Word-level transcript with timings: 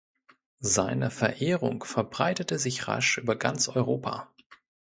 Seine 0.61 1.11
Verehrung 1.11 1.83
verbreitete 1.83 2.57
sich 2.57 2.87
rasch 2.87 3.19
über 3.19 3.35
ganz 3.35 3.67
Europa. 3.67 4.29